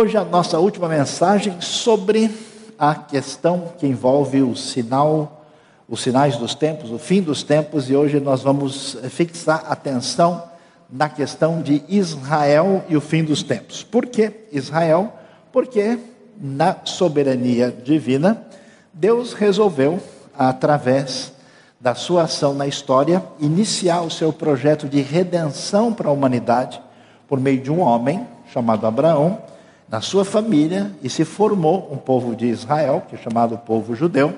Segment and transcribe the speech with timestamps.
[0.00, 2.30] Hoje a nossa última mensagem sobre
[2.78, 5.44] a questão que envolve o sinal,
[5.88, 10.44] os sinais dos tempos, o fim dos tempos, e hoje nós vamos fixar atenção
[10.88, 13.82] na questão de Israel e o fim dos tempos.
[13.82, 15.12] Por que Israel?
[15.50, 15.98] Porque
[16.40, 18.46] na soberania divina,
[18.94, 19.98] Deus resolveu,
[20.32, 21.32] através
[21.80, 26.80] da sua ação na história, iniciar o seu projeto de redenção para a humanidade
[27.26, 29.42] por meio de um homem chamado Abraão,
[29.90, 34.34] na sua família, e se formou um povo de Israel, que é chamado povo judeu,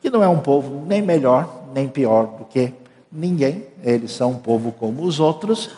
[0.00, 2.72] que não é um povo nem melhor nem pior do que
[3.10, 5.70] ninguém, eles são um povo como os outros.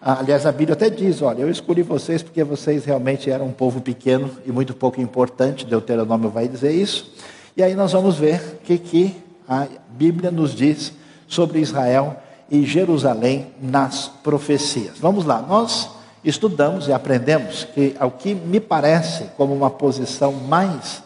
[0.00, 3.80] Aliás, a Bíblia até diz: olha, eu escolhi vocês porque vocês realmente eram um povo
[3.80, 7.12] pequeno e muito pouco importante, Deuteronômio vai dizer isso.
[7.56, 9.16] E aí nós vamos ver o que, que
[9.48, 10.92] a Bíblia nos diz
[11.26, 12.16] sobre Israel
[12.50, 14.98] e Jerusalém nas profecias.
[14.98, 15.90] Vamos lá, nós
[16.28, 21.02] estudamos e aprendemos que, ao que me parece como uma posição mais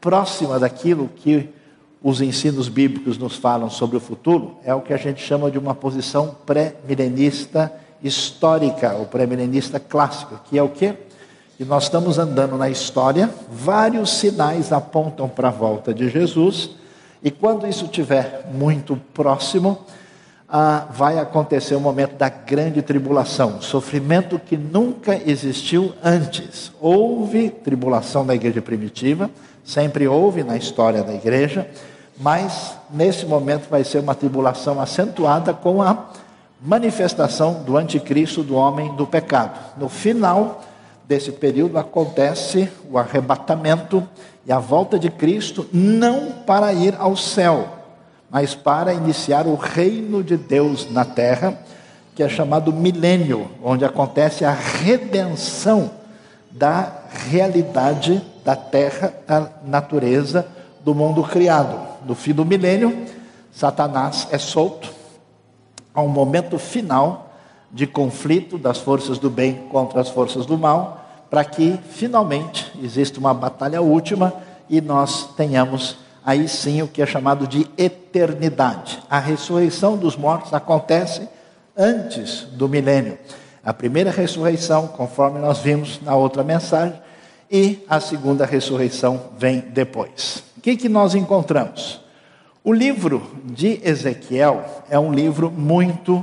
[0.00, 1.48] próxima daquilo que
[2.02, 5.58] os ensinos bíblicos nos falam sobre o futuro, é o que a gente chama de
[5.58, 10.94] uma posição pré-milenista histórica, ou pré-milenista clássica, que é o quê?
[11.56, 16.70] Que nós estamos andando na história, vários sinais apontam para a volta de Jesus,
[17.20, 19.78] e quando isso estiver muito próximo,
[20.48, 26.72] ah, vai acontecer o momento da grande tribulação, sofrimento que nunca existiu antes.
[26.80, 29.30] Houve tribulação na igreja primitiva,
[29.62, 31.68] sempre houve na história da igreja,
[32.18, 36.08] mas nesse momento vai ser uma tribulação acentuada com a
[36.60, 39.58] manifestação do anticristo, do homem do pecado.
[39.76, 40.62] No final
[41.06, 44.02] desse período acontece o arrebatamento
[44.46, 47.77] e a volta de Cristo, não para ir ao céu,
[48.30, 51.58] mas para iniciar o reino de Deus na terra,
[52.14, 55.90] que é chamado milênio, onde acontece a redenção
[56.50, 56.92] da
[57.30, 60.46] realidade da terra, da natureza,
[60.84, 61.78] do mundo criado.
[62.04, 63.06] No fim do milênio,
[63.52, 64.90] Satanás é solto
[65.94, 67.30] a um momento final
[67.70, 73.20] de conflito das forças do bem contra as forças do mal, para que finalmente exista
[73.20, 74.32] uma batalha última
[74.68, 79.02] e nós tenhamos aí sim o que é chamado de eternidade.
[79.08, 81.26] A ressurreição dos mortos acontece
[81.74, 83.16] antes do milênio.
[83.64, 87.00] A primeira ressurreição, conforme nós vimos na outra mensagem,
[87.50, 90.42] e a segunda ressurreição vem depois.
[90.58, 91.98] O que, que nós encontramos?
[92.62, 96.22] O livro de Ezequiel é um livro muito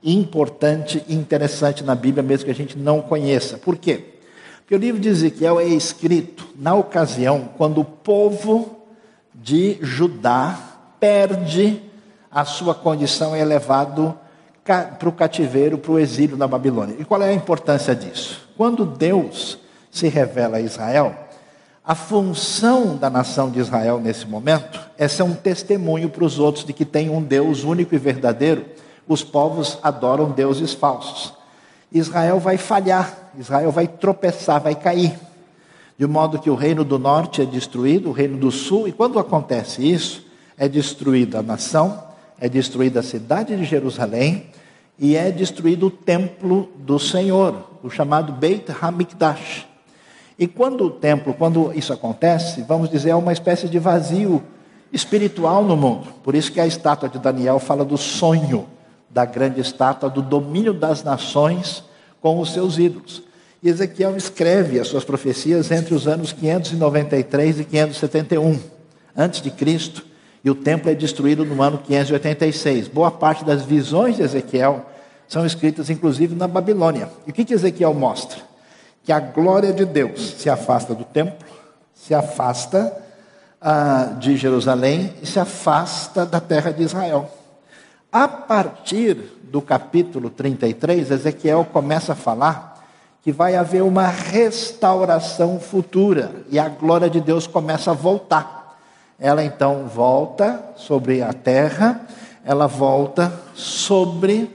[0.00, 3.58] importante e interessante na Bíblia, mesmo que a gente não conheça.
[3.58, 4.14] Por quê?
[4.60, 8.76] Porque o livro de Ezequiel é escrito na ocasião quando o povo
[9.34, 10.58] de Judá
[10.98, 11.82] perde
[12.30, 14.16] a sua condição e é levado
[14.64, 16.96] para o cativeiro, para o exílio na Babilônia.
[16.98, 18.48] E qual é a importância disso?
[18.56, 19.58] Quando Deus
[19.90, 21.14] se revela a Israel,
[21.84, 26.64] a função da nação de Israel nesse momento é ser um testemunho para os outros
[26.64, 28.64] de que tem um Deus único e verdadeiro.
[29.08, 31.32] Os povos adoram deuses falsos.
[31.90, 35.18] Israel vai falhar, Israel vai tropeçar, vai cair
[36.00, 39.18] de modo que o reino do norte é destruído, o reino do sul, e quando
[39.18, 40.24] acontece isso,
[40.56, 42.02] é destruída a nação,
[42.40, 44.46] é destruída a cidade de Jerusalém
[44.98, 49.66] e é destruído o templo do Senhor, o chamado Beit Hamikdash.
[50.38, 54.42] E quando o templo, quando isso acontece, vamos dizer, é uma espécie de vazio
[54.90, 56.06] espiritual no mundo.
[56.24, 58.66] Por isso que a estátua de Daniel fala do sonho
[59.10, 61.84] da grande estátua do domínio das nações
[62.22, 63.28] com os seus ídolos.
[63.62, 68.58] E Ezequiel escreve as suas profecias entre os anos 593 e 571
[69.14, 70.04] antes de Cristo,
[70.42, 72.88] e o templo é destruído no ano 586.
[72.88, 74.86] Boa parte das visões de Ezequiel
[75.28, 77.10] são escritas inclusive na Babilônia.
[77.26, 78.38] E o que, que Ezequiel mostra?
[79.04, 81.46] Que a glória de Deus se afasta do templo,
[81.94, 82.96] se afasta
[83.60, 87.30] ah, de Jerusalém e se afasta da terra de Israel.
[88.10, 92.69] A partir do capítulo 33, Ezequiel começa a falar
[93.22, 98.78] que vai haver uma restauração futura e a glória de Deus começa a voltar.
[99.18, 102.00] Ela então volta sobre a terra,
[102.44, 104.50] ela volta sobre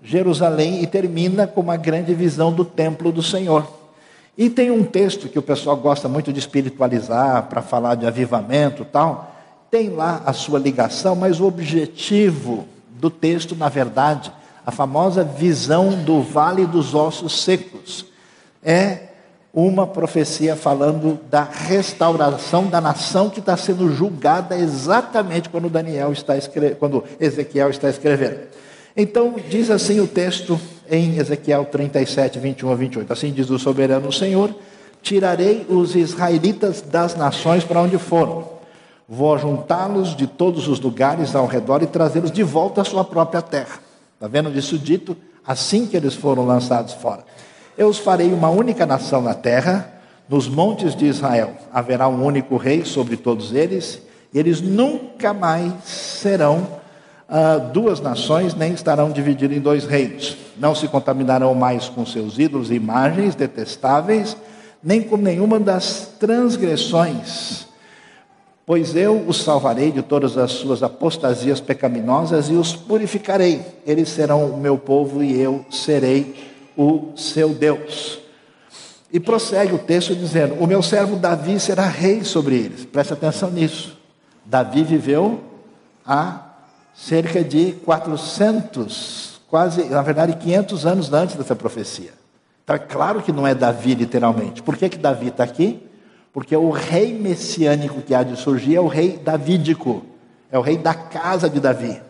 [0.00, 3.66] Jerusalém e termina com uma grande visão do templo do Senhor.
[4.36, 8.84] E tem um texto que o pessoal gosta muito de espiritualizar para falar de avivamento,
[8.84, 9.32] tal.
[9.70, 14.32] Tem lá a sua ligação, mas o objetivo do texto, na verdade,
[14.66, 18.06] a famosa visão do vale dos ossos secos.
[18.62, 19.08] É
[19.52, 26.36] uma profecia falando da restauração da nação que está sendo julgada exatamente quando Daniel está
[26.36, 28.40] escrevendo, quando Ezequiel está escrevendo.
[28.96, 30.58] Então, diz assim o texto
[30.90, 33.12] em Ezequiel 37, 21 a 28.
[33.12, 34.52] Assim diz o soberano Senhor:
[35.02, 38.54] tirarei os israelitas das nações para onde foram.
[39.08, 43.42] Vou juntá-los de todos os lugares ao redor e trazê-los de volta à sua própria
[43.42, 43.83] terra.
[44.14, 45.16] Está vendo disso dito?
[45.46, 47.24] Assim que eles foram lançados fora.
[47.76, 49.92] Eu os farei uma única nação na terra,
[50.28, 51.54] nos montes de Israel.
[51.72, 54.00] Haverá um único rei sobre todos eles,
[54.32, 56.66] e eles nunca mais serão
[57.28, 60.36] ah, duas nações, nem estarão divididos em dois reinos.
[60.56, 64.36] Não se contaminarão mais com seus ídolos e imagens detestáveis,
[64.82, 67.66] nem com nenhuma das transgressões,
[68.66, 73.64] pois eu os salvarei de todas as suas apostasias pecaminosas e os purificarei.
[73.86, 76.34] Eles serão o meu povo e eu serei
[76.76, 78.18] o seu Deus.
[79.12, 82.84] E prossegue o texto dizendo: O meu servo Davi será rei sobre eles.
[82.84, 83.96] Preste atenção nisso.
[84.44, 85.40] Davi viveu
[86.04, 86.40] há
[86.94, 92.12] cerca de 400, quase, na verdade, 500 anos antes dessa profecia.
[92.60, 94.62] Está claro que não é Davi literalmente.
[94.62, 95.82] Por que, que Davi está aqui?
[96.34, 100.02] Porque o rei messiânico que há de surgir é o rei davídico,
[100.50, 102.02] é o rei da casa de Davi.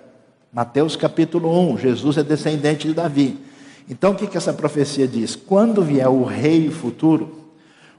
[0.50, 3.38] Mateus capítulo 1, Jesus é descendente de Davi.
[3.86, 5.36] Então o que, que essa profecia diz?
[5.36, 7.50] Quando vier o rei futuro,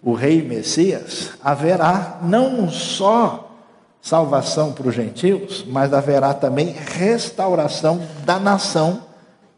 [0.02, 3.56] o rei Messias, haverá não só
[4.02, 9.04] salvação para os gentios, mas haverá também restauração da nação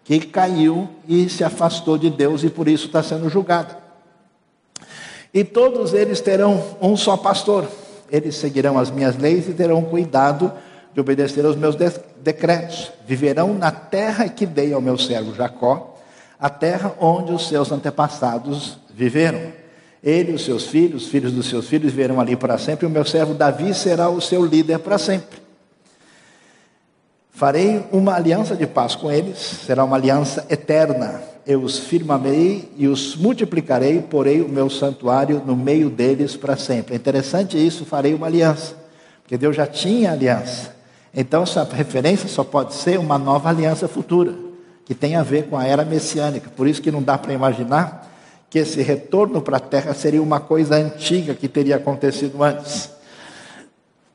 [0.04, 3.87] que caiu e se afastou de Deus e por isso está sendo julgada.
[5.34, 7.68] E todos eles terão um só pastor.
[8.12, 10.52] Eles seguirão as minhas leis e terão cuidado
[10.94, 11.76] de obedecer aos meus
[12.22, 12.92] decretos.
[13.06, 15.96] Viverão na terra que dei ao meu servo Jacó,
[16.40, 19.52] a terra onde os seus antepassados viveram.
[20.04, 22.86] Ele os seus filhos, os filhos dos seus filhos, viverão ali para sempre.
[22.86, 25.47] E o meu servo Davi será o seu líder para sempre.
[27.38, 31.22] Farei uma aliança de paz com eles, será uma aliança eterna.
[31.46, 36.96] Eu os firmarei e os multiplicarei, porei o meu santuário no meio deles para sempre.
[36.96, 38.74] É interessante isso, farei uma aliança,
[39.22, 40.74] porque Deus já tinha aliança.
[41.14, 44.34] Então, essa referência só pode ser uma nova aliança futura,
[44.84, 46.50] que tem a ver com a era messiânica.
[46.50, 48.12] Por isso que não dá para imaginar
[48.50, 52.97] que esse retorno para a terra seria uma coisa antiga que teria acontecido antes.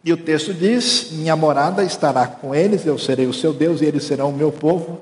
[0.04, 3.84] E o texto diz: Minha morada estará com eles, eu serei o seu Deus e
[3.84, 5.00] eles serão o meu povo.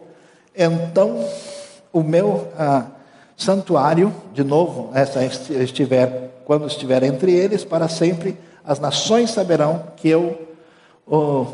[0.54, 1.26] Então,
[1.92, 2.86] o meu ah,
[3.36, 10.08] santuário, de novo, essa estiver, quando estiver entre eles, para sempre, as nações saberão que
[10.08, 10.48] eu,
[11.06, 11.46] o,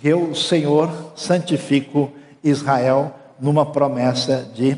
[0.00, 2.10] que eu, o Senhor, santifico
[2.42, 4.76] Israel numa promessa de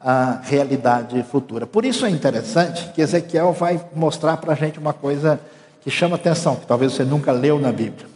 [0.00, 1.66] a realidade futura.
[1.66, 5.40] Por isso é interessante que Ezequiel vai mostrar para a gente uma coisa
[5.80, 8.06] que chama atenção, que talvez você nunca leu na Bíblia.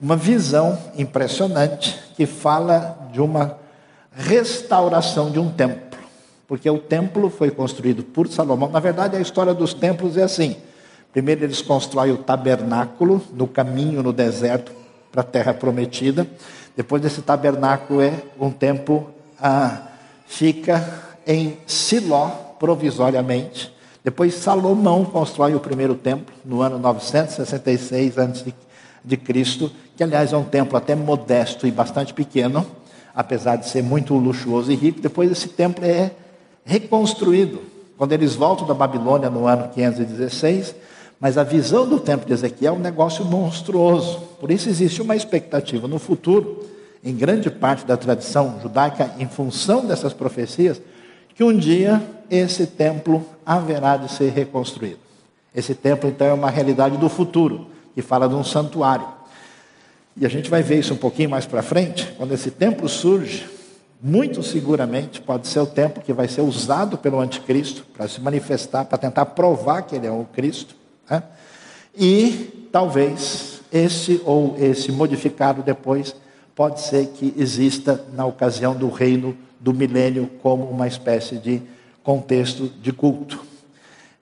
[0.00, 3.58] Uma visão impressionante que fala de uma
[4.12, 5.98] restauração de um templo.
[6.46, 8.70] Porque o templo foi construído por Salomão.
[8.70, 10.56] Na verdade, a história dos templos é assim:
[11.12, 14.72] primeiro eles constroem o tabernáculo no caminho no deserto
[15.12, 16.26] para a terra prometida.
[16.76, 19.10] Depois desse tabernáculo é um tempo
[19.40, 19.82] ah,
[20.26, 20.84] fica
[21.26, 22.28] em Siló
[22.58, 23.72] provisoriamente.
[24.02, 28.54] Depois Salomão constrói o primeiro templo no ano 966 a.C.,
[29.96, 32.66] que aliás é um templo até modesto e bastante pequeno,
[33.14, 35.00] apesar de ser muito luxuoso e rico.
[35.00, 36.12] Depois esse templo é
[36.64, 37.60] reconstruído
[37.96, 40.74] quando eles voltam da Babilônia no ano 516.
[41.20, 44.20] Mas a visão do templo de Ezequiel é um negócio monstruoso.
[44.40, 46.64] Por isso existe uma expectativa no futuro,
[47.04, 50.80] em grande parte da tradição judaica, em função dessas profecias,
[51.40, 54.98] que um dia esse templo haverá de ser reconstruído.
[55.54, 59.08] Esse templo, então, é uma realidade do futuro, que fala de um santuário.
[60.14, 63.48] E a gente vai ver isso um pouquinho mais para frente, quando esse templo surge,
[64.02, 68.84] muito seguramente pode ser o templo que vai ser usado pelo anticristo para se manifestar,
[68.84, 70.76] para tentar provar que ele é o Cristo.
[71.08, 71.22] Né?
[71.96, 76.14] E talvez esse ou esse modificado depois
[76.54, 81.62] pode ser que exista na ocasião do reino do milênio como uma espécie de
[82.02, 83.44] contexto de culto.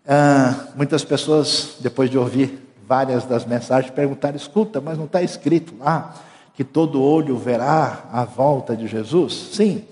[0.06, 5.74] Ah, muitas pessoas, depois de ouvir várias das mensagens, perguntaram: escuta, mas não está escrito
[5.78, 6.14] lá
[6.54, 9.50] que todo olho verá a volta de Jesus?
[9.52, 9.84] Sim,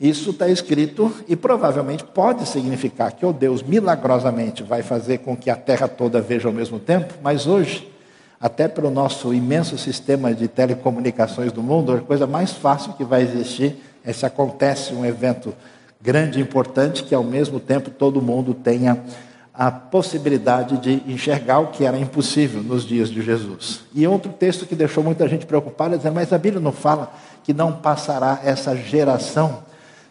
[0.00, 5.50] isso está escrito e provavelmente pode significar que o Deus milagrosamente vai fazer com que
[5.50, 7.86] a terra toda veja ao mesmo tempo, mas hoje,
[8.40, 13.20] até pelo nosso imenso sistema de telecomunicações do mundo, a coisa mais fácil que vai
[13.20, 15.54] existir é se acontece um evento
[16.00, 19.02] grande e importante que ao mesmo tempo todo mundo tenha
[19.52, 23.82] a possibilidade de enxergar o que era impossível nos dias de Jesus.
[23.94, 27.12] E outro texto que deixou muita gente preocupada é dizer, mas a Bíblia não fala
[27.44, 29.62] que não passará essa geração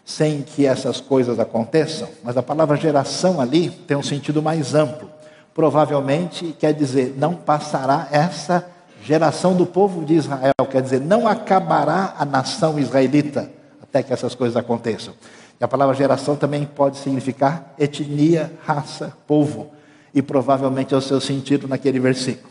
[0.04, 5.10] sem que essas coisas aconteçam, mas a palavra geração ali tem um sentido mais amplo.
[5.52, 8.66] Provavelmente quer dizer, não passará essa
[9.02, 13.50] geração do povo de Israel, quer dizer, não acabará a nação israelita
[13.90, 15.12] até que essas coisas aconteçam.
[15.60, 19.70] E a palavra geração também pode significar etnia, raça, povo,
[20.14, 22.48] e provavelmente é o seu sentido naquele versículo.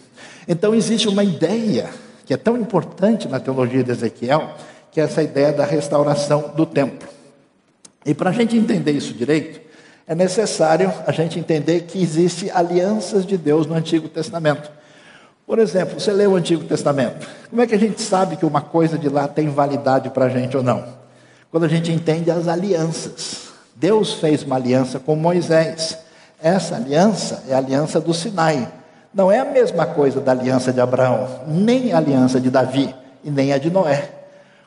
[0.47, 1.89] Então existe uma ideia
[2.25, 4.51] que é tão importante na teologia de Ezequiel,
[4.91, 7.07] que é essa ideia da restauração do templo.
[8.05, 9.59] E para a gente entender isso direito,
[10.05, 14.71] é necessário a gente entender que existe alianças de Deus no Antigo Testamento.
[15.45, 17.27] Por exemplo, você lê o Antigo Testamento.
[17.49, 20.29] Como é que a gente sabe que uma coisa de lá tem validade para a
[20.29, 20.99] gente ou não?
[21.51, 23.49] Quando a gente entende as alianças.
[23.75, 25.97] Deus fez uma aliança com Moisés.
[26.41, 28.67] Essa aliança é a aliança do Sinai.
[29.13, 33.31] Não é a mesma coisa da aliança de Abraão, nem a aliança de Davi e
[33.31, 34.09] nem a de Noé.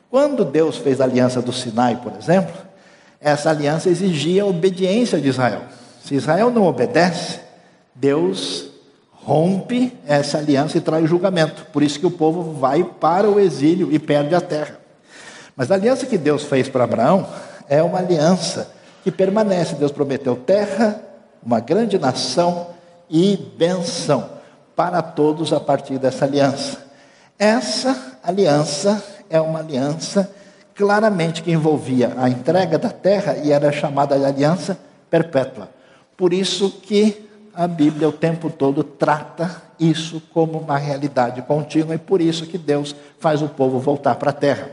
[0.09, 2.53] Quando Deus fez a aliança do Sinai, por exemplo,
[3.21, 5.61] essa aliança exigia a obediência de Israel.
[6.03, 7.39] Se Israel não obedece,
[7.95, 8.69] Deus
[9.11, 11.65] rompe essa aliança e traz julgamento.
[11.71, 14.82] Por isso que o povo vai para o exílio e perde a terra.
[15.55, 17.27] Mas a aliança que Deus fez para Abraão
[17.69, 18.71] é uma aliança
[19.03, 19.75] que permanece.
[19.75, 20.99] Deus prometeu terra,
[21.43, 22.67] uma grande nação
[23.09, 24.29] e benção
[24.75, 26.79] para todos a partir dessa aliança.
[27.37, 30.29] Essa aliança é uma aliança
[30.73, 34.77] claramente que envolvia a entrega da terra e era chamada de aliança
[35.09, 35.69] perpétua.
[36.17, 41.99] Por isso que a Bíblia o tempo todo trata isso como uma realidade contínua e
[41.99, 44.69] por isso que Deus faz o povo voltar para a terra.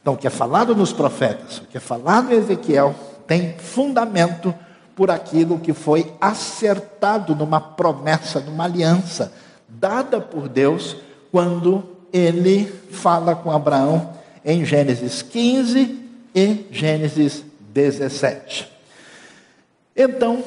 [0.00, 2.94] Então, o que é falado nos profetas, o que é falado em Ezequiel,
[3.26, 4.54] tem fundamento
[4.96, 9.32] por aquilo que foi acertado numa promessa, numa aliança
[9.68, 10.96] dada por Deus
[11.30, 14.10] quando ele fala com Abraão
[14.44, 15.98] em Gênesis 15
[16.34, 18.70] e Gênesis 17.
[19.96, 20.42] Então,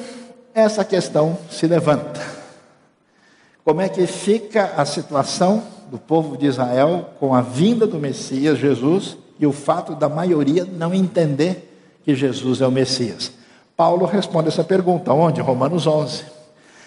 [0.54, 2.20] essa questão se levanta.
[3.64, 8.58] Como é que fica a situação do povo de Israel com a vinda do Messias,
[8.58, 11.70] Jesus, e o fato da maioria não entender
[12.04, 13.32] que Jesus é o Messias?
[13.76, 15.40] Paulo responde essa pergunta, onde?
[15.40, 16.24] Romanos 11.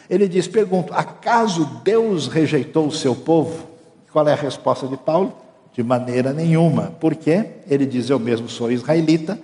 [0.09, 3.67] Ele diz: Pergunto, acaso Deus rejeitou o seu povo?
[4.11, 5.33] Qual é a resposta de Paulo?
[5.73, 6.93] De maneira nenhuma.
[6.99, 7.45] Por quê?
[7.69, 9.37] Ele diz: Eu mesmo sou israelita,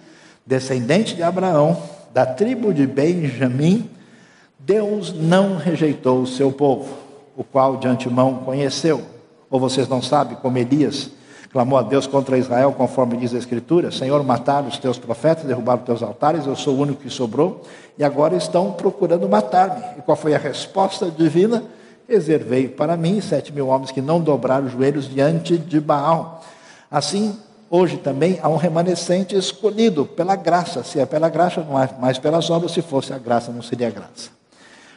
[0.45, 1.77] descendente de Abraão,
[2.13, 3.89] da tribo de Benjamim.
[4.57, 6.87] Deus não rejeitou o seu povo,
[7.35, 9.01] o qual de antemão conheceu.
[9.49, 11.11] Ou vocês não sabem como Elias
[11.53, 15.79] clamou a Deus contra Israel, conforme diz a Escritura: Senhor, mataram os teus profetas, derrubaram
[15.79, 17.61] os teus altares, eu sou o único que sobrou,
[17.97, 19.99] e agora estão procurando matar-me.
[19.99, 21.63] E qual foi a resposta divina?
[22.07, 26.43] reservei para mim sete mil homens que não dobraram os joelhos diante de Baal.
[26.91, 27.37] Assim,
[27.69, 30.83] hoje também há um remanescente escolhido pela graça.
[30.83, 32.71] Se é pela graça, não é mais pelas obras.
[32.71, 34.29] Se fosse a graça, não seria graça.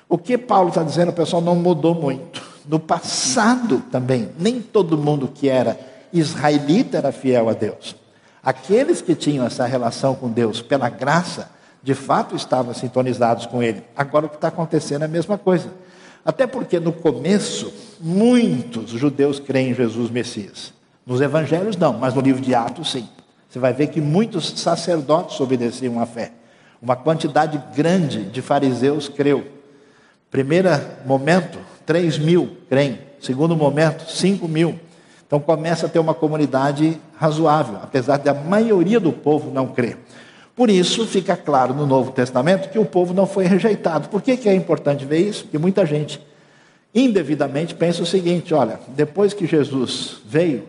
[0.09, 2.43] O que Paulo está dizendo, pessoal não mudou muito.
[2.69, 5.79] No passado também, nem todo mundo que era
[6.13, 7.97] israelita era fiel a Deus.
[8.43, 11.51] Aqueles que tinham essa relação com Deus pela graça,
[11.83, 13.83] de fato estavam sintonizados com Ele.
[13.97, 15.71] Agora o que está acontecendo é a mesma coisa.
[16.25, 20.73] Até porque no começo, muitos judeus creem em Jesus Messias.
[21.07, 23.09] Nos evangelhos não, mas no livro de Atos sim.
[23.49, 26.33] Você vai ver que muitos sacerdotes obedeciam à fé.
[26.83, 29.47] Uma quantidade grande de fariseus creu.
[30.31, 30.69] Primeiro
[31.05, 32.99] momento, 3 mil creem.
[33.21, 34.79] Segundo momento, 5 mil.
[35.26, 39.99] Então começa a ter uma comunidade razoável, apesar da maioria do povo não crer.
[40.54, 44.09] Por isso, fica claro no Novo Testamento que o povo não foi rejeitado.
[44.09, 45.45] Por que, que é importante ver isso?
[45.45, 46.25] Porque muita gente,
[46.95, 50.64] indevidamente, pensa o seguinte: olha, depois que Jesus veio,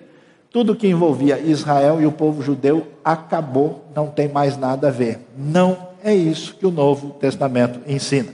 [0.51, 5.19] tudo que envolvia Israel e o povo judeu acabou, não tem mais nada a ver.
[5.37, 8.33] Não é isso que o Novo Testamento ensina.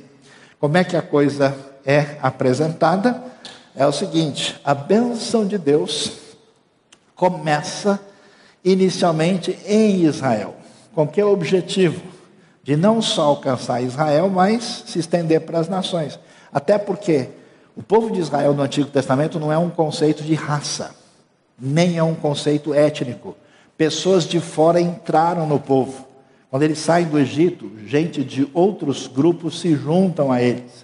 [0.59, 3.32] Como é que a coisa é apresentada?
[3.75, 6.11] É o seguinte: a bênção de Deus
[7.15, 7.99] começa
[8.63, 10.55] inicialmente em Israel.
[10.93, 12.01] Com que objetivo?
[12.63, 16.17] De não só alcançar Israel, mas se estender para as nações.
[16.51, 17.29] Até porque
[17.75, 20.95] o povo de Israel no Antigo Testamento não é um conceito de raça,
[21.59, 23.35] nem é um conceito étnico.
[23.75, 26.07] Pessoas de fora entraram no povo.
[26.49, 30.82] Quando eles saem do Egito, gente de outros grupos se juntam a eles.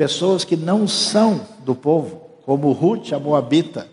[0.00, 3.86] Pessoas que não são do povo, como Ruth, a Moabita,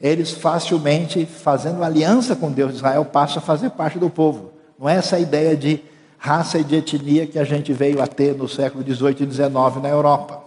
[0.00, 4.52] eles facilmente, fazendo aliança com Deus de Israel, passam a fazer parte do povo.
[4.78, 5.82] Não é essa ideia de
[6.16, 9.82] raça e de etnia que a gente veio a ter no século XVIII e XIX
[9.82, 10.40] na Europa.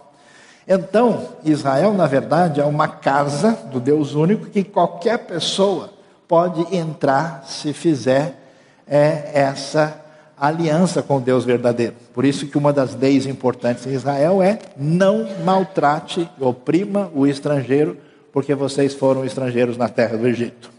[0.66, 5.92] Então, Israel, na verdade, é uma casa do Deus único que qualquer pessoa
[6.26, 8.42] pode entrar se fizer
[8.88, 10.02] é, essa
[10.38, 11.94] aliança com Deus verdadeiro.
[12.12, 17.96] Por isso que uma das leis importantes em Israel é não maltrate, oprima o estrangeiro,
[18.32, 20.70] porque vocês foram estrangeiros na terra do Egito.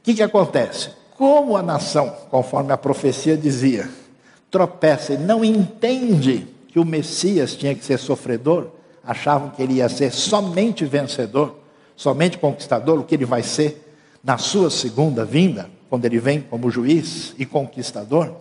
[0.00, 0.90] O que, que acontece?
[1.16, 3.88] Como a nação, conforme a profecia dizia,
[4.50, 8.68] tropeça e não entende que o Messias tinha que ser sofredor,
[9.04, 11.56] achavam que ele ia ser somente vencedor,
[11.96, 13.84] somente conquistador, o que ele vai ser
[14.22, 18.32] na sua segunda vinda, quando ele vem como juiz e conquistador,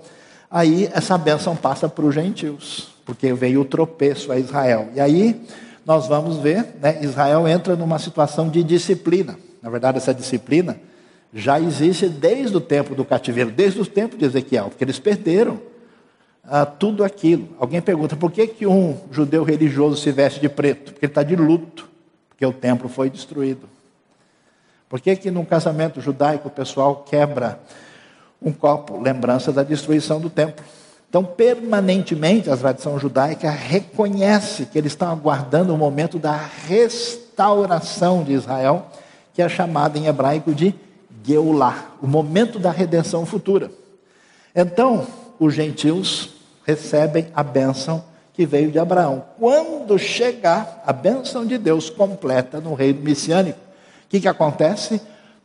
[0.50, 4.90] aí essa bênção passa para os gentios, porque veio o tropeço a Israel.
[4.96, 5.42] E aí
[5.86, 9.38] nós vamos ver, né, Israel entra numa situação de disciplina.
[9.62, 10.78] Na verdade, essa disciplina
[11.34, 15.60] já existe desde o tempo do cativeiro, desde o tempo de Ezequiel, porque eles perderam
[16.44, 17.50] ah, tudo aquilo.
[17.60, 20.94] Alguém pergunta por que, que um judeu religioso se veste de preto?
[20.94, 21.88] Porque ele está de luto,
[22.30, 23.70] porque o templo foi destruído.
[24.90, 27.60] Por que, que num casamento judaico o pessoal quebra
[28.42, 30.64] um copo, lembrança da destruição do templo?
[31.10, 38.34] Então, permanentemente, a tradição judaica reconhece que eles estão aguardando o momento da restauração de
[38.34, 38.88] Israel,
[39.34, 40.76] que é chamada em hebraico de
[41.24, 43.72] Geulah, o momento da redenção futura.
[44.54, 45.08] Então,
[45.40, 48.04] os gentios recebem a bênção
[48.34, 49.24] que veio de Abraão.
[49.40, 53.60] Quando chegar a bênção de Deus completa no reino messiânico,
[54.06, 55.02] o que, que acontece?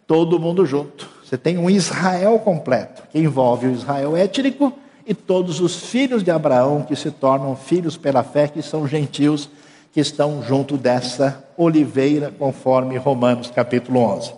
[0.06, 1.08] Todo mundo junto.
[1.32, 4.70] Você tem um Israel completo, que envolve o Israel étnico
[5.06, 9.48] e todos os filhos de Abraão que se tornam filhos pela fé, que são gentios,
[9.94, 14.34] que estão junto dessa oliveira, conforme Romanos capítulo 11.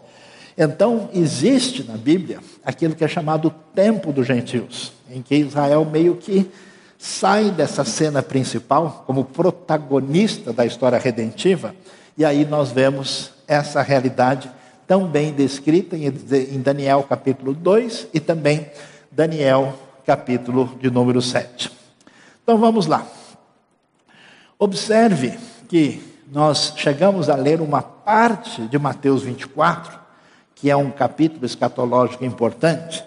[0.57, 6.15] Então, existe na Bíblia aquilo que é chamado tempo dos gentios, em que Israel meio
[6.15, 6.49] que
[6.97, 11.75] sai dessa cena principal como protagonista da história redentiva,
[12.17, 14.49] e aí nós vemos essa realidade
[14.87, 18.71] tão bem descrita em Daniel capítulo 2 e também
[19.11, 21.71] Daniel capítulo de número 7.
[22.43, 23.07] Então vamos lá.
[24.59, 29.99] Observe que nós chegamos a ler uma parte de Mateus 24,
[30.55, 33.05] que é um capítulo escatológico importante,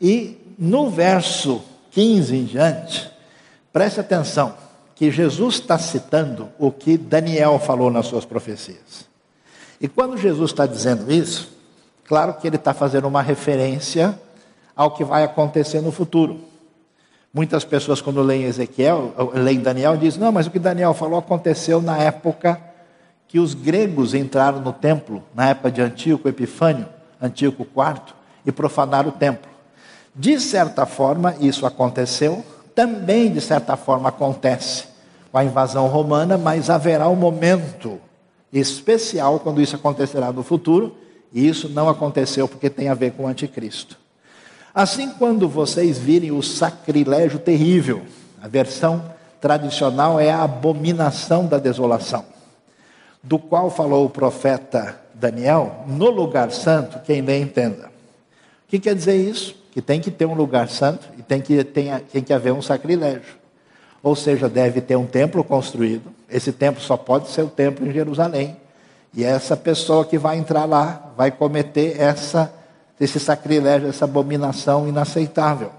[0.00, 3.10] e no verso 15 em diante,
[3.72, 4.54] preste atenção,
[4.94, 9.07] que Jesus está citando o que Daniel falou nas suas profecias.
[9.80, 11.48] E quando Jesus está dizendo isso,
[12.04, 14.18] claro que ele está fazendo uma referência
[14.74, 16.40] ao que vai acontecer no futuro.
[17.32, 21.80] Muitas pessoas, quando leem Ezequiel, leem Daniel, dizem: não, mas o que Daniel falou aconteceu
[21.80, 22.60] na época
[23.28, 26.88] que os gregos entraram no templo, na época de Antíoco Epifânio,
[27.20, 28.14] Antíoco IV,
[28.46, 29.50] e profanaram o templo.
[30.14, 34.86] De certa forma, isso aconteceu, também de certa forma acontece
[35.30, 38.00] com a invasão romana, mas haverá um momento
[38.52, 40.96] especial quando isso acontecerá no futuro,
[41.32, 43.98] e isso não aconteceu porque tem a ver com o anticristo.
[44.74, 48.02] Assim, quando vocês virem o sacrilégio terrível,
[48.40, 49.02] a versão
[49.40, 52.24] tradicional é a abominação da desolação,
[53.22, 57.86] do qual falou o profeta Daniel, no lugar santo, quem lê entenda.
[57.86, 59.56] O que quer dizer isso?
[59.72, 62.62] Que tem que ter um lugar santo e tem que, tem, tem que haver um
[62.62, 63.36] sacrilégio.
[64.02, 66.10] Ou seja, deve ter um templo construído.
[66.30, 68.56] Esse templo só pode ser o templo em Jerusalém.
[69.14, 72.52] E essa pessoa que vai entrar lá vai cometer essa,
[73.00, 75.70] esse sacrilégio, essa abominação inaceitável.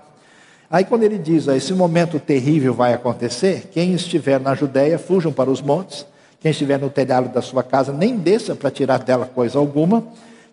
[0.69, 5.49] Aí, quando ele diz: esse momento terrível vai acontecer, quem estiver na Judéia, fujam para
[5.49, 6.05] os montes.
[6.41, 10.03] Quem estiver no telhado da sua casa, nem desça para tirar dela coisa alguma.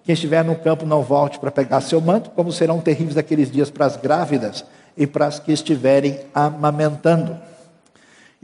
[0.04, 3.70] Quem estiver no campo, não volte para pegar seu manto, como serão terríveis aqueles dias
[3.70, 4.64] para as grávidas
[4.96, 7.36] e para as que estiverem amamentando.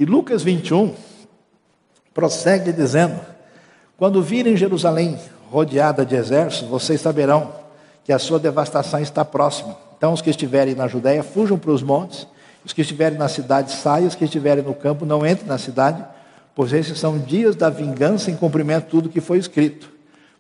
[0.02, 0.94] E Lucas 21
[2.12, 3.20] prossegue dizendo:
[3.96, 5.16] Quando virem Jerusalém
[5.48, 7.52] rodeada de exércitos, vocês saberão
[8.02, 9.78] que a sua devastação está próxima.
[9.96, 12.26] Então, os que estiverem na Judéia, fujam para os montes,
[12.64, 16.04] os que estiverem na cidade, saiam, os que estiverem no campo, não entrem na cidade,
[16.52, 19.88] pois esses são dias da vingança em cumprimento de tudo que foi escrito.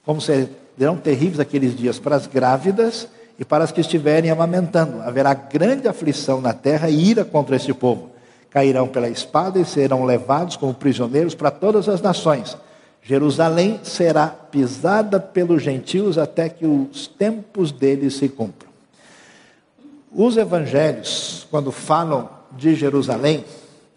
[0.04, 3.06] Como serão terríveis aqueles dias para as grávidas
[3.38, 5.00] e para as que estiverem amamentando.
[5.02, 8.11] Haverá grande aflição na terra e ira contra este povo
[8.52, 12.56] cairão pela espada e serão levados como prisioneiros para todas as nações.
[13.02, 18.70] Jerusalém será pisada pelos gentios até que os tempos deles se cumpram.
[20.14, 23.44] Os evangelhos, quando falam de Jerusalém,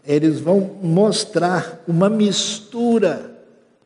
[0.08, 3.32] eles vão mostrar uma mistura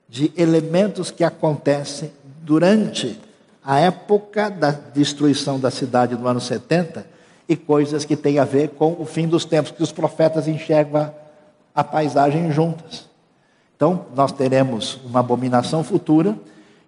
[0.07, 2.11] de elementos que acontecem
[2.43, 3.19] durante
[3.63, 7.05] a época da destruição da cidade no ano 70
[7.49, 11.11] e coisas que têm a ver com o fim dos tempos, que os profetas enxergam
[11.73, 13.09] a paisagem juntas.
[13.75, 16.37] Então, nós teremos uma abominação futura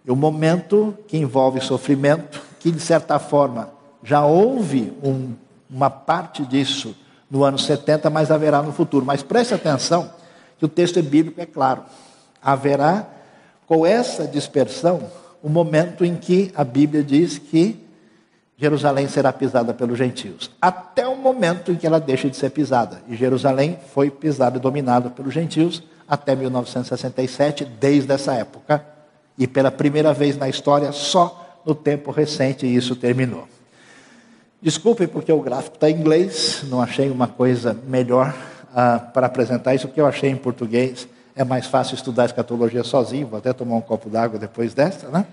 [0.06, 3.70] e um momento que envolve sofrimento, que de certa forma
[4.04, 5.34] já houve um,
[5.68, 6.96] uma parte disso
[7.30, 9.04] no ano 70, mas haverá no futuro.
[9.04, 10.12] Mas preste atenção
[10.60, 11.84] que o texto bíblico é claro.
[12.40, 13.08] Haverá,
[13.66, 15.02] com essa dispersão,
[15.42, 17.80] o momento em que a Bíblia diz que
[18.62, 23.02] Jerusalém será pisada pelos gentios, até o momento em que ela deixa de ser pisada.
[23.08, 28.86] E Jerusalém foi pisada e dominada pelos gentios até 1967, desde essa época.
[29.36, 33.48] E pela primeira vez na história, só no tempo recente isso terminou.
[34.62, 38.32] Desculpem porque o gráfico está em inglês, não achei uma coisa melhor
[38.70, 41.08] uh, para apresentar isso, que eu achei em português.
[41.36, 45.26] É mais fácil estudar escatologia sozinho, vou até tomar um copo d'água depois dessa, né?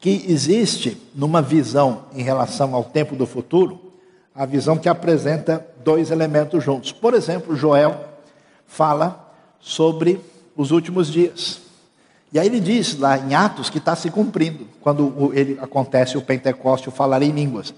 [0.00, 3.80] Que existe numa visão em relação ao tempo do futuro,
[4.34, 6.92] a visão que apresenta dois elementos juntos.
[6.92, 8.04] Por exemplo, Joel
[8.66, 10.20] fala sobre
[10.56, 11.60] os últimos dias.
[12.32, 16.22] E aí ele diz lá em Atos que está se cumprindo, quando ele acontece o
[16.22, 17.74] Pentecoste, o falar em línguas.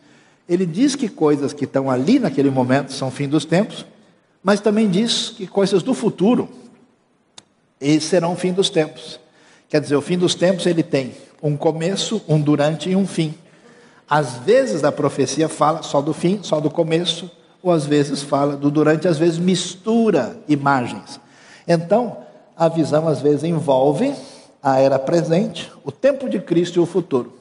[0.48, 3.86] Ele diz que coisas que estão ali naquele momento são fim dos tempos,
[4.42, 6.48] mas também diz que coisas do futuro
[8.00, 9.20] serão fim dos tempos.
[9.68, 13.34] Quer dizer, o fim dos tempos ele tem um começo, um durante e um fim.
[14.08, 17.30] Às vezes a profecia fala só do fim, só do começo,
[17.62, 21.20] ou às vezes fala do durante, às vezes mistura imagens.
[21.66, 22.16] Então,
[22.56, 24.12] a visão às vezes envolve
[24.62, 27.32] a era presente, o tempo de Cristo e o futuro.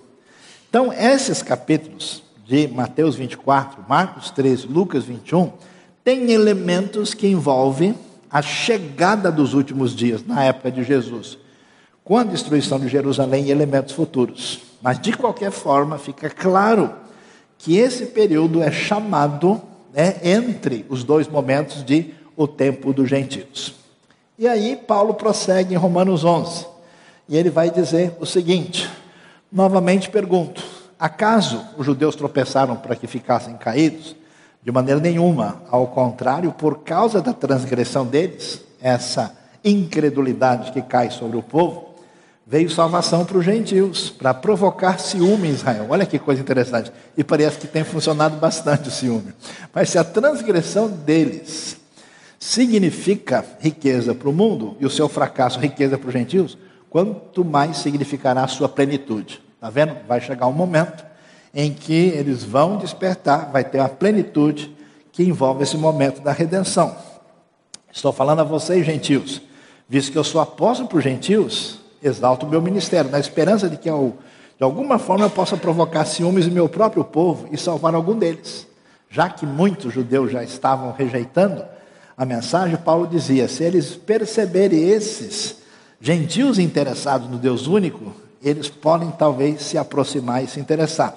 [0.70, 5.52] Então, esses capítulos de Mateus 24, Marcos 13, Lucas 21,
[6.04, 7.96] têm elementos que envolvem
[8.30, 11.39] a chegada dos últimos dias na época de Jesus
[12.10, 14.62] com a destruição de Jerusalém e elementos futuros.
[14.82, 16.92] Mas, de qualquer forma, fica claro
[17.56, 19.62] que esse período é chamado
[19.94, 23.76] né, entre os dois momentos de o tempo dos gentios.
[24.40, 26.66] E aí, Paulo prossegue em Romanos 11,
[27.28, 28.90] e ele vai dizer o seguinte:
[29.52, 30.64] novamente pergunto,
[31.00, 34.16] acaso os judeus tropeçaram para que ficassem caídos?
[34.64, 41.38] De maneira nenhuma, ao contrário, por causa da transgressão deles, essa incredulidade que cai sobre
[41.38, 41.89] o povo,
[42.50, 45.86] veio salvação para os gentios, para provocar ciúme em Israel.
[45.88, 46.92] Olha que coisa interessante.
[47.16, 49.36] E parece que tem funcionado bastante o ciúme.
[49.72, 51.78] Mas se a transgressão deles
[52.40, 56.58] significa riqueza para o mundo e o seu fracasso riqueza para os gentios,
[56.90, 59.40] quanto mais significará a sua plenitude.
[59.54, 59.96] Está vendo?
[60.08, 61.06] Vai chegar um momento
[61.54, 64.76] em que eles vão despertar, vai ter a plenitude
[65.12, 66.96] que envolve esse momento da redenção.
[67.94, 69.40] Estou falando a vocês, gentios,
[69.88, 73.78] visto que eu sou apóstolo para os gentios, exalto o meu ministério, na esperança de
[73.78, 74.18] que eu,
[74.58, 78.68] de alguma forma eu possa provocar ciúmes no meu próprio povo e salvar algum deles.
[79.10, 81.64] Já que muitos judeus já estavam rejeitando
[82.18, 85.58] a mensagem, Paulo dizia: se eles perceberem esses
[86.00, 91.16] gentios interessados no Deus único, eles podem talvez se aproximar e se interessar.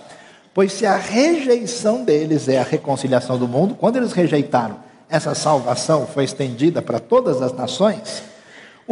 [0.55, 4.77] Pois se a rejeição deles é a reconciliação do mundo, quando eles rejeitaram,
[5.09, 8.23] essa salvação foi estendida para todas as nações,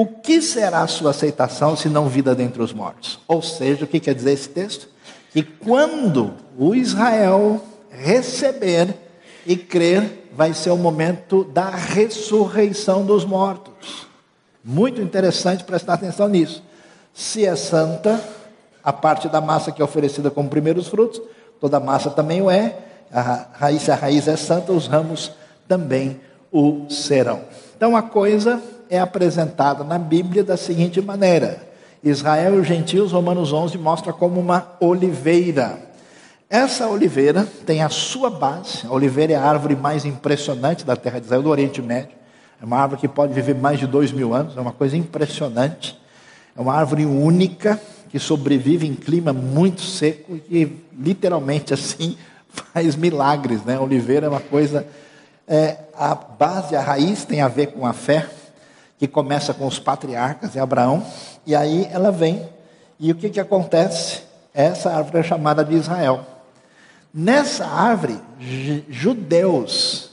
[0.00, 3.20] o que será a sua aceitação se não vida dentre os mortos?
[3.28, 4.88] Ou seja, o que quer dizer esse texto?
[5.30, 8.94] Que quando o Israel receber
[9.44, 14.06] e crer, vai ser o momento da ressurreição dos mortos.
[14.64, 16.62] Muito interessante prestar atenção nisso.
[17.12, 18.18] Se é santa,
[18.82, 21.20] a parte da massa que é oferecida como primeiros frutos,
[21.60, 22.74] toda massa também o é.
[23.12, 25.30] A raiz, a raiz é santa, os ramos
[25.68, 26.18] também
[26.50, 27.42] o serão.
[27.76, 31.62] Então a coisa é apresentada na Bíblia da seguinte maneira:
[32.03, 35.88] Israel e os gentios, Romanos 11, mostra como uma oliveira.
[36.50, 38.85] Essa oliveira tem a sua base.
[38.85, 42.18] A oliveira é a árvore mais impressionante da terra de Israel, do Oriente Médio.
[42.61, 45.96] É uma árvore que pode viver mais de dois mil anos, é uma coisa impressionante.
[46.57, 52.16] É uma árvore única que sobrevive em clima muito seco e que, literalmente assim
[52.50, 53.64] faz milagres.
[53.64, 53.76] Né?
[53.76, 54.85] A oliveira é uma coisa.
[55.46, 58.29] É, a base, a raiz tem a ver com a fé,
[59.00, 61.02] que começa com os patriarcas, é Abraão,
[61.46, 62.46] e aí ela vem,
[62.98, 64.20] e o que, que acontece?
[64.52, 66.20] Essa árvore é chamada de Israel.
[67.12, 68.18] Nessa árvore,
[68.90, 70.10] judeus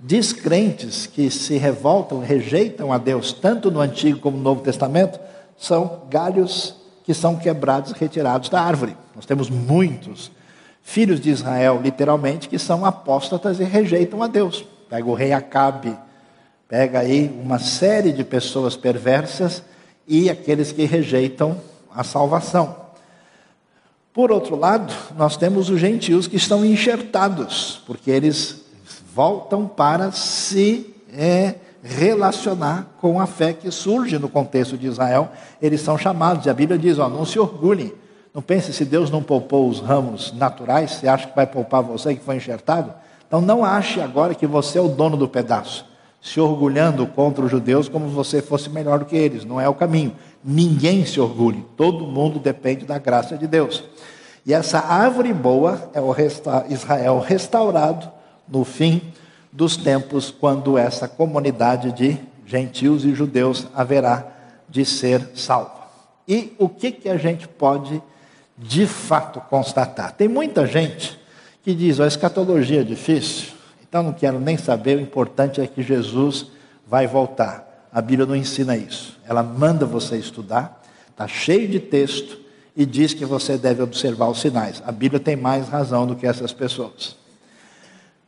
[0.00, 5.20] descrentes que se revoltam, rejeitam a Deus, tanto no Antigo como no Novo Testamento,
[5.58, 8.96] são galhos que são quebrados, retirados da árvore.
[9.14, 10.32] Nós temos muitos
[10.82, 14.64] filhos de Israel, literalmente, que são apóstatas e rejeitam a Deus.
[14.88, 15.94] Pega o rei Acabe,
[16.72, 19.62] Pega aí uma série de pessoas perversas
[20.08, 21.60] e aqueles que rejeitam
[21.94, 22.74] a salvação.
[24.10, 28.62] Por outro lado, nós temos os gentios que estão enxertados, porque eles
[29.14, 35.30] voltam para se é, relacionar com a fé que surge no contexto de Israel.
[35.60, 37.92] Eles são chamados, e a Bíblia diz: ó, não se orgulhem
[38.32, 42.14] Não pense se Deus não poupou os ramos naturais, você acha que vai poupar você
[42.14, 42.94] que foi enxertado?
[43.28, 45.91] Então não ache agora que você é o dono do pedaço,
[46.22, 49.44] se orgulhando contra os judeus como se você fosse melhor do que eles.
[49.44, 50.16] Não é o caminho.
[50.42, 53.82] Ninguém se orgulhe, todo mundo depende da graça de Deus.
[54.46, 56.14] E essa árvore boa é o
[56.68, 58.10] Israel restaurado
[58.48, 59.02] no fim
[59.52, 64.26] dos tempos, quando essa comunidade de gentios e judeus haverá
[64.68, 65.82] de ser salva.
[66.26, 68.02] E o que, que a gente pode
[68.56, 70.12] de fato constatar?
[70.12, 71.18] Tem muita gente
[71.62, 73.51] que diz: a escatologia é difícil,
[73.92, 76.46] então não quero nem saber, o importante é que Jesus
[76.86, 77.90] vai voltar.
[77.92, 79.20] A Bíblia não ensina isso.
[79.28, 82.40] Ela manda você estudar, está cheio de texto
[82.74, 84.82] e diz que você deve observar os sinais.
[84.86, 87.18] A Bíblia tem mais razão do que essas pessoas.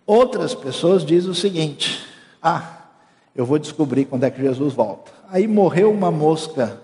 [0.05, 2.07] Outras pessoas dizem o seguinte:
[2.42, 2.83] ah,
[3.35, 5.12] eu vou descobrir quando é que Jesus volta.
[5.31, 6.79] Aí morreu uma mosca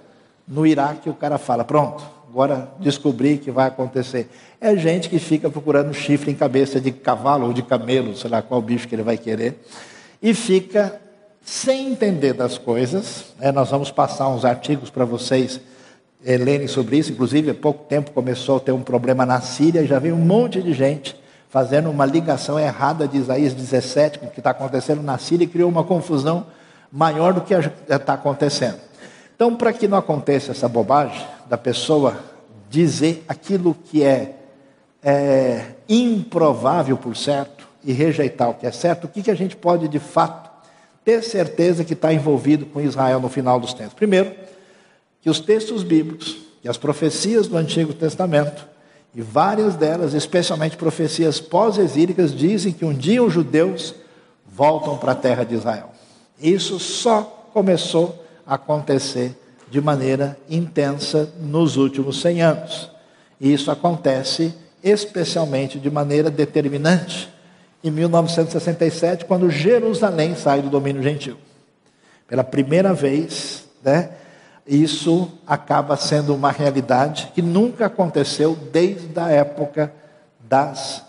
[0.49, 4.31] no Iraque, o cara fala: pronto, agora descobri que vai acontecer.
[4.61, 8.40] É gente que fica procurando chifre em cabeça de cavalo ou de camelo, sei lá
[8.40, 9.61] qual bicho que ele vai querer,
[10.23, 11.01] e fica
[11.43, 13.25] sem entender das coisas.
[13.40, 15.61] É, nós vamos passar uns artigos para vocês
[16.25, 17.11] é, lerem sobre isso.
[17.11, 20.62] Inclusive, há pouco tempo começou a ter um problema na Síria, já veio um monte
[20.62, 25.19] de gente fazendo uma ligação errada de Isaías 17 com o que está acontecendo na
[25.19, 26.47] Síria e criou uma confusão
[26.93, 28.89] maior do que está acontecendo.
[29.40, 32.22] Então, para que não aconteça essa bobagem da pessoa
[32.68, 34.37] dizer aquilo que é,
[35.03, 39.57] é improvável por certo e rejeitar o que é certo, o que, que a gente
[39.57, 40.50] pode de fato
[41.03, 43.94] ter certeza que está envolvido com Israel no final dos tempos?
[43.94, 44.31] Primeiro,
[45.22, 48.68] que os textos bíblicos e as profecias do Antigo Testamento
[49.14, 53.94] e várias delas, especialmente profecias pós-exílicas, dizem que um dia os judeus
[54.46, 55.92] voltam para a terra de Israel.
[56.38, 59.37] Isso só começou acontecer
[59.70, 62.90] de maneira intensa nos últimos 100 anos.
[63.40, 67.33] E isso acontece especialmente de maneira determinante
[67.83, 71.37] em 1967, quando Jerusalém sai do domínio gentil.
[72.29, 74.11] Pela primeira vez, né,
[74.66, 79.92] isso acaba sendo uma realidade que nunca aconteceu desde a época
[80.40, 81.03] das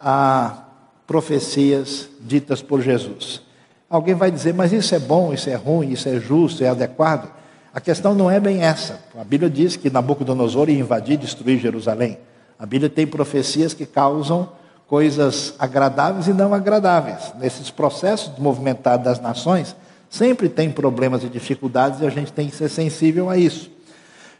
[0.00, 0.64] ah,
[1.06, 3.45] profecias ditas por Jesus.
[3.88, 7.30] Alguém vai dizer, mas isso é bom, isso é ruim, isso é justo, é adequado?
[7.72, 9.00] A questão não é bem essa.
[9.18, 12.18] A Bíblia diz que Nabucodonosor ia invadir e destruir Jerusalém.
[12.58, 14.48] A Bíblia tem profecias que causam
[14.88, 17.32] coisas agradáveis e não agradáveis.
[17.38, 19.76] Nesses processos de movimentar das nações,
[20.08, 23.70] Sempre tem problemas e dificuldades e a gente tem que ser sensível a isso.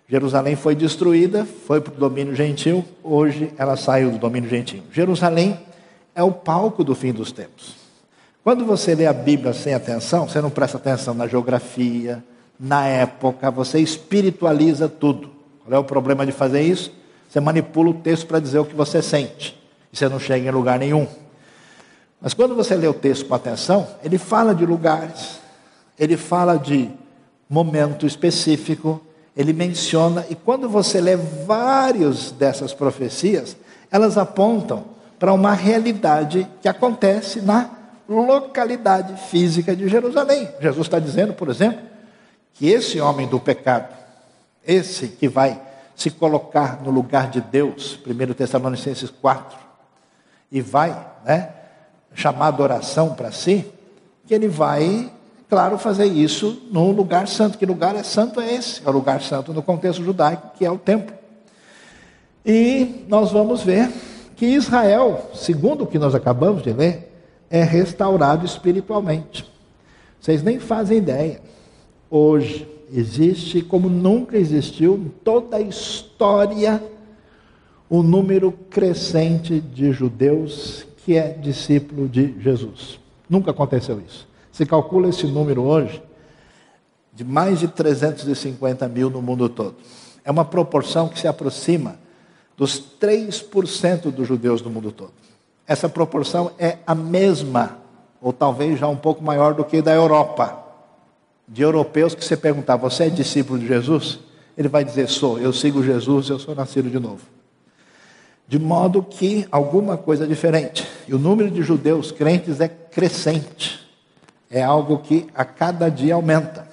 [0.08, 4.82] Jerusalém foi destruída, foi para o domínio gentil, hoje ela saiu do domínio gentil.
[4.92, 5.58] Jerusalém
[6.14, 7.74] é o palco do fim dos tempos.
[8.46, 12.22] Quando você lê a Bíblia sem atenção, você não presta atenção na geografia,
[12.60, 15.32] na época, você espiritualiza tudo.
[15.64, 16.92] Qual é o problema de fazer isso?
[17.28, 19.60] Você manipula o texto para dizer o que você sente,
[19.92, 21.08] e você não chega em lugar nenhum.
[22.20, 25.40] Mas quando você lê o texto com atenção, ele fala de lugares,
[25.98, 26.88] ele fala de
[27.50, 29.00] momento específico,
[29.36, 33.56] ele menciona, e quando você lê várias dessas profecias,
[33.90, 34.84] elas apontam
[35.18, 37.75] para uma realidade que acontece na
[38.08, 40.48] localidade física de Jerusalém.
[40.60, 41.80] Jesus está dizendo, por exemplo,
[42.54, 43.94] que esse homem do pecado,
[44.66, 45.60] esse que vai
[45.94, 49.58] se colocar no lugar de Deus, 1 Tessalonicenses 4,
[50.52, 50.90] e vai
[51.24, 51.50] né,
[52.14, 53.66] chamar adoração para si,
[54.26, 55.10] que ele vai
[55.48, 57.58] claro, fazer isso num lugar santo.
[57.58, 58.82] Que lugar é santo é esse?
[58.84, 61.14] É o lugar santo no contexto judaico, que é o templo.
[62.44, 63.90] E nós vamos ver
[64.36, 67.15] que Israel, segundo o que nós acabamos de ler,
[67.50, 69.50] é restaurado espiritualmente.
[70.20, 71.40] Vocês nem fazem ideia.
[72.10, 76.82] Hoje existe, como nunca existiu em toda a história,
[77.90, 82.98] um número crescente de judeus que é discípulo de Jesus.
[83.28, 84.26] Nunca aconteceu isso.
[84.50, 86.02] Se calcula esse número hoje
[87.14, 89.76] de mais de 350 mil no mundo todo.
[90.24, 91.98] É uma proporção que se aproxima
[92.56, 95.12] dos 3% dos judeus do mundo todo.
[95.66, 97.78] Essa proporção é a mesma,
[98.20, 100.64] ou talvez já um pouco maior do que da Europa.
[101.48, 104.20] De europeus que você perguntar, você é discípulo de Jesus?
[104.56, 107.22] Ele vai dizer, sou, eu sigo Jesus, eu sou nascido de novo.
[108.48, 110.86] De modo que alguma coisa é diferente.
[111.06, 113.86] E o número de judeus crentes é crescente
[114.50, 116.66] é algo que a cada dia aumenta.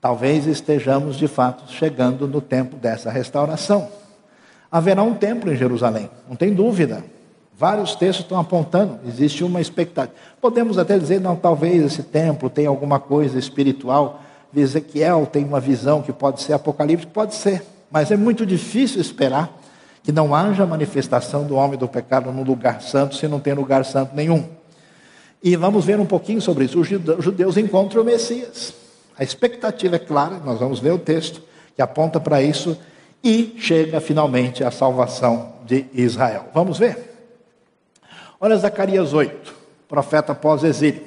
[0.00, 3.88] Talvez estejamos de fato chegando no tempo dessa restauração.
[4.70, 7.04] Haverá um templo em Jerusalém, não tem dúvida.
[7.58, 10.16] Vários textos estão apontando, existe uma expectativa.
[10.40, 14.20] Podemos até dizer, não, talvez esse templo tenha alguma coisa espiritual.
[14.54, 17.62] Ezequiel tem uma visão que pode ser apocalíptica, pode ser.
[17.90, 19.50] mas é muito difícil esperar
[20.02, 23.84] que não haja manifestação do homem do pecado no lugar santo se não tem lugar
[23.84, 24.44] santo nenhum.
[25.42, 26.80] E vamos ver um pouquinho sobre isso.
[26.80, 28.74] Os judeus encontram o Messias.
[29.16, 31.42] A expectativa é clara, nós vamos ver o texto
[31.76, 32.76] que aponta para isso
[33.22, 36.46] e chega finalmente a salvação de Israel.
[36.52, 37.11] Vamos ver?
[38.44, 39.54] Olha Zacarias 8,
[39.86, 41.04] profeta pós-exílio.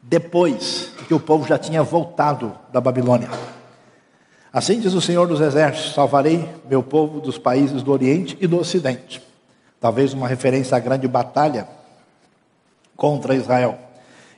[0.00, 3.28] Depois que o povo já tinha voltado da Babilônia.
[4.52, 8.60] Assim diz o Senhor dos Exércitos: salvarei meu povo dos países do Oriente e do
[8.60, 9.20] Ocidente.
[9.80, 11.66] Talvez uma referência à grande batalha
[12.96, 13.76] contra Israel.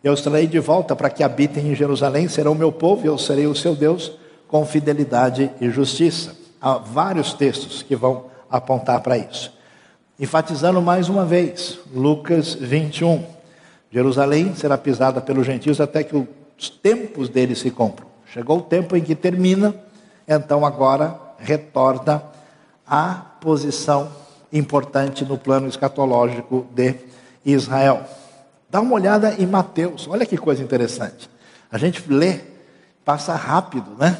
[0.02, 3.18] Eu os trarei de volta para que habitem em Jerusalém, serão meu povo e eu
[3.18, 4.12] serei o seu Deus
[4.48, 6.34] com fidelidade e justiça.
[6.58, 9.52] Há vários textos que vão apontar para isso.
[10.18, 13.24] Enfatizando mais uma vez, Lucas 21.
[13.90, 18.06] Jerusalém será pisada pelos gentios até que os tempos deles se cumpram.
[18.32, 19.74] Chegou o tempo em que termina,
[20.26, 22.22] então agora retorna
[22.86, 24.08] à posição
[24.52, 26.94] importante no plano escatológico de
[27.44, 28.04] Israel.
[28.70, 31.28] Dá uma olhada em Mateus, olha que coisa interessante.
[31.70, 32.40] A gente lê,
[33.04, 34.16] passa rápido, né?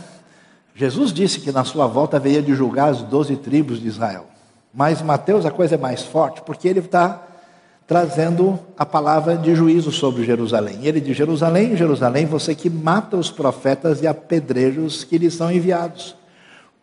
[0.75, 4.27] Jesus disse que na sua volta veio de julgar as doze tribos de Israel.
[4.73, 7.23] Mas Mateus a coisa é mais forte, porque ele está
[7.87, 10.81] trazendo a palavra de juízo sobre Jerusalém.
[10.83, 16.17] Ele diz: Jerusalém, Jerusalém, você que mata os profetas e apedrejos que lhes são enviados.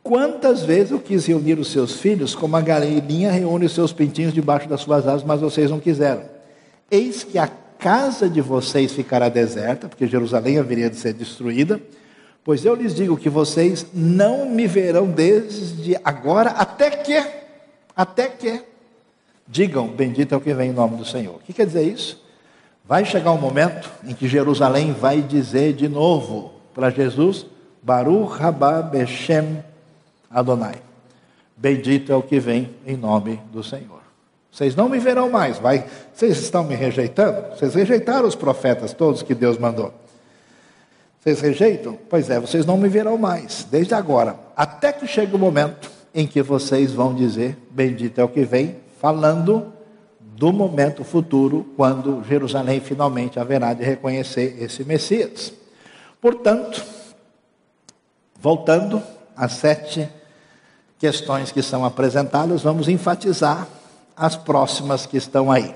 [0.04, 4.34] Quantas vezes eu quis reunir os seus filhos, como a galinha reúne os seus pintinhos
[4.34, 6.24] debaixo das suas asas, mas vocês não quiseram.
[6.90, 11.80] Eis que a casa de vocês ficará deserta, porque Jerusalém haveria de ser destruída,
[12.44, 17.24] pois eu lhes digo que vocês não me verão desde agora até que,
[17.96, 18.62] até que,
[19.48, 21.36] digam, bendito é o que vem em nome do Senhor.
[21.36, 22.22] O que quer dizer isso?
[22.86, 27.46] Vai chegar um momento em que Jerusalém vai dizer de novo para Jesus,
[27.82, 29.64] Baruch Rabá Beshem
[30.30, 30.76] Adonai.
[31.56, 34.02] Bendito é o que vem em nome do Senhor.
[34.52, 35.60] Vocês não me verão mais.
[35.60, 37.56] Vai, vocês estão me rejeitando?
[37.56, 39.94] Vocês rejeitaram os profetas todos que Deus mandou.
[41.22, 42.00] Vocês rejeitam?
[42.10, 46.26] Pois é, vocês não me verão mais, desde agora, até que chegue o momento em
[46.26, 49.72] que vocês vão dizer: Bendito é o que vem, falando
[50.20, 55.54] do momento futuro, quando Jerusalém finalmente haverá de reconhecer esse Messias.
[56.20, 56.84] Portanto,
[58.40, 59.04] voltando
[59.38, 60.10] às sete
[60.98, 63.68] questões que são apresentadas, vamos enfatizar
[64.18, 65.76] as próximas que estão aí.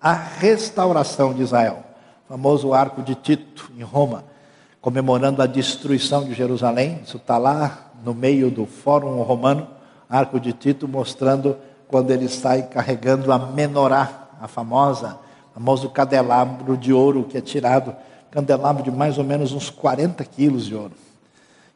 [0.00, 1.82] A restauração de Israel,
[2.28, 4.24] famoso arco de Tito, em Roma,
[4.86, 7.00] comemorando a destruição de Jerusalém.
[7.04, 9.66] Isso está lá no meio do Fórum Romano,
[10.08, 11.56] arco de Tito, mostrando
[11.88, 15.18] quando ele sai carregando a menorá, a famosa,
[15.52, 17.96] famoso candelabro de ouro que é tirado,
[18.30, 20.92] candelabro de mais ou menos uns 40 quilos de ouro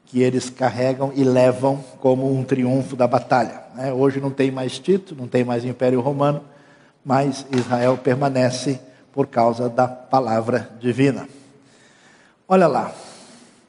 [0.07, 3.61] que eles carregam e levam como um triunfo da batalha.
[3.75, 3.93] Né?
[3.93, 6.43] Hoje não tem mais Tito, não tem mais Império Romano,
[7.05, 8.81] mas Israel permanece
[9.13, 11.27] por causa da palavra divina.
[12.53, 12.93] Olha lá,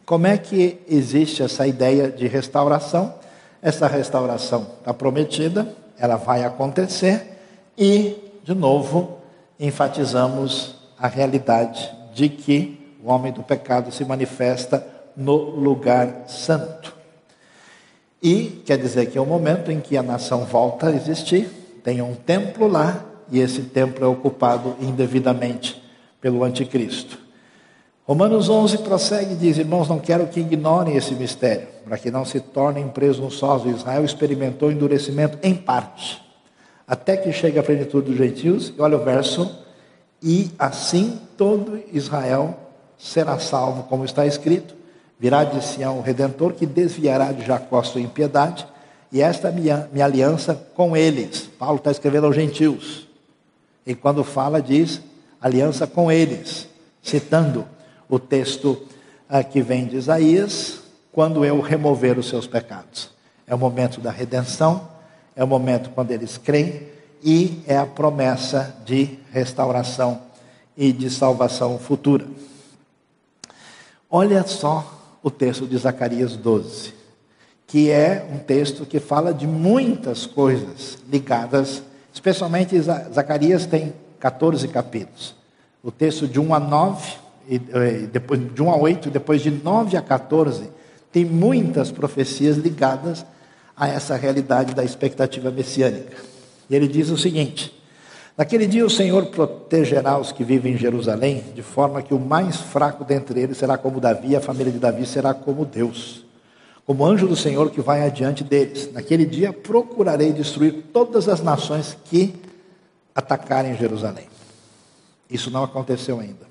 [0.07, 3.13] como é que existe essa ideia de restauração?
[3.61, 7.37] Essa restauração está prometida, ela vai acontecer
[7.77, 9.19] e, de novo,
[9.59, 14.83] enfatizamos a realidade de que o homem do pecado se manifesta
[15.15, 16.95] no lugar santo.
[18.19, 21.47] E quer dizer que é o momento em que a nação volta a existir,
[21.83, 25.79] tem um templo lá, e esse templo é ocupado indevidamente
[26.19, 27.20] pelo anticristo.
[28.05, 32.25] Romanos 11 prossegue e diz: Irmãos, não quero que ignorem esse mistério, para que não
[32.25, 33.75] se tornem presunçosos.
[33.75, 36.21] Israel experimentou endurecimento em parte,
[36.87, 38.73] até que chegue a plenitude dos gentios.
[38.75, 39.49] E olha o verso:
[40.21, 42.57] E assim todo Israel
[42.97, 44.75] será salvo, como está escrito.
[45.19, 48.65] Virá de Sião o Redentor que desviará de Jacó sua impiedade,
[49.11, 51.47] e esta é minha, minha aliança com eles.
[51.59, 53.07] Paulo está escrevendo aos gentios.
[53.85, 54.99] E quando fala, diz
[55.39, 56.67] aliança com eles,
[57.03, 57.65] citando
[58.11, 58.77] o texto
[59.29, 60.81] ah, que vem de Isaías,
[61.13, 63.09] quando eu remover os seus pecados.
[63.47, 64.89] É o momento da redenção,
[65.33, 66.89] é o momento quando eles creem,
[67.23, 70.21] e é a promessa de restauração
[70.75, 72.27] e de salvação futura.
[74.09, 76.93] Olha só o texto de Zacarias 12,
[77.65, 81.81] que é um texto que fala de muitas coisas ligadas,
[82.13, 85.33] especialmente Zacarias tem 14 capítulos.
[85.81, 87.59] O texto de 1 a 9, e
[88.07, 90.69] depois de 1 a 8, depois de 9 a 14,
[91.11, 93.25] tem muitas profecias ligadas
[93.75, 96.17] a essa realidade da expectativa messiânica.
[96.69, 97.73] E ele diz o seguinte:
[98.37, 102.57] Naquele dia o Senhor protegerá os que vivem em Jerusalém, de forma que o mais
[102.57, 106.25] fraco dentre eles será como Davi, a família de Davi será como Deus,
[106.85, 108.91] como anjo do Senhor que vai adiante deles.
[108.93, 112.33] Naquele dia procurarei destruir todas as nações que
[113.13, 114.27] atacarem Jerusalém.
[115.29, 116.50] Isso não aconteceu ainda.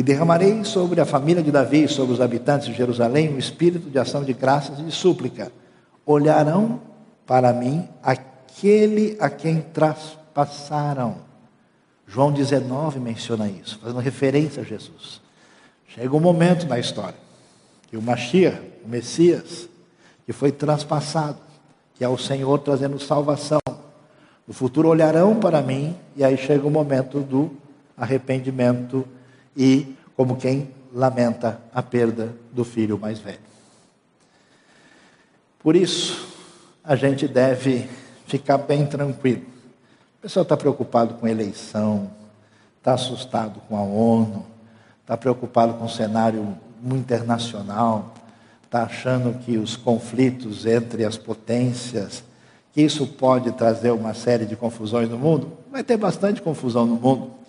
[0.00, 3.90] E derramarei sobre a família de Davi e sobre os habitantes de Jerusalém um espírito
[3.90, 5.52] de ação de graças e de súplica.
[6.06, 6.80] Olharão
[7.26, 11.18] para mim aquele a quem traspassaram.
[12.06, 15.20] João 19 menciona isso, fazendo referência a Jesus.
[15.86, 17.18] Chega um momento na história
[17.86, 19.68] que o Mashiach, o Messias,
[20.24, 21.36] que foi transpassado,
[21.92, 23.60] que é o Senhor trazendo salvação.
[24.48, 27.50] No futuro olharão para mim e aí chega o momento do
[27.98, 29.06] arrependimento
[29.60, 33.38] e como quem lamenta a perda do filho mais velho.
[35.58, 36.26] Por isso,
[36.82, 37.86] a gente deve
[38.26, 39.42] ficar bem tranquilo.
[40.18, 42.10] O pessoal está preocupado com eleição,
[42.78, 44.46] está assustado com a ONU,
[45.02, 48.14] está preocupado com o cenário internacional,
[48.64, 52.24] está achando que os conflitos entre as potências,
[52.72, 55.52] que isso pode trazer uma série de confusões no mundo.
[55.70, 57.39] Vai ter bastante confusão no mundo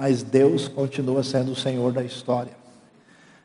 [0.00, 2.52] mas Deus continua sendo o Senhor da história.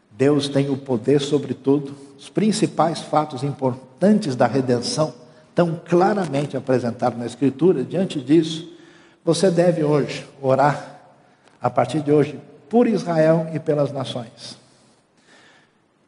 [0.10, 1.93] Deus tem o poder sobre tudo.
[2.18, 5.14] Os principais fatos importantes da redenção
[5.49, 7.84] estão claramente apresentados na Escritura.
[7.84, 8.72] Diante disso,
[9.22, 11.01] você deve hoje orar,
[11.62, 12.39] a partir de hoje,
[12.70, 14.58] por Israel e pelas nações.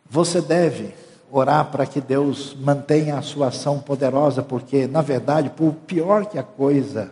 [0.10, 0.94] Você deve
[1.30, 6.40] orar para que Deus mantenha a sua ação poderosa, porque, na verdade, por pior que
[6.40, 7.12] a coisa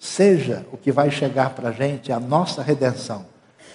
[0.00, 3.26] seja o que vai chegar para a gente a nossa redenção,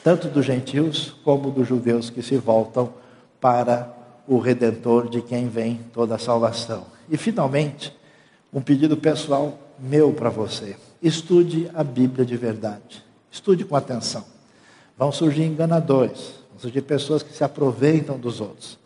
[0.04, 2.92] tanto dos gentios como dos judeus que se voltam
[3.40, 3.96] para
[4.28, 6.88] o redentor de quem vem toda a salvação.
[7.08, 7.96] E finalmente,
[8.52, 14.26] um pedido pessoal meu para você: estude a Bíblia de verdade, estude com atenção.
[14.98, 18.80] Vão surgir enganadores, vão surgir pessoas que se aproveitam dos outros,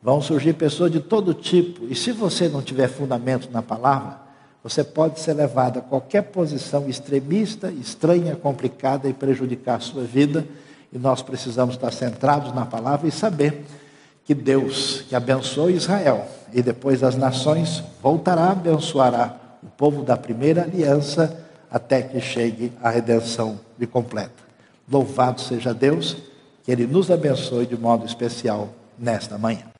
[0.00, 4.27] vão surgir pessoas de todo tipo, e se você não tiver fundamento na palavra,
[4.62, 10.46] você pode ser levado a qualquer posição extremista, estranha, complicada e prejudicar a sua vida.
[10.92, 13.64] E nós precisamos estar centrados na palavra e saber
[14.24, 20.62] que Deus, que abençoou Israel e depois as nações, voltará, abençoará o povo da primeira
[20.62, 24.48] aliança até que chegue a redenção de completa.
[24.90, 26.16] Louvado seja Deus,
[26.64, 29.77] que Ele nos abençoe de modo especial nesta manhã.